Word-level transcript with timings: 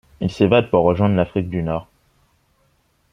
Il 0.19 0.31
s'évade 0.31 0.71
pour 0.71 0.83
rejoindre 0.83 1.13
l’Afrique 1.13 1.47
du 1.47 1.61
Nord. 1.61 1.87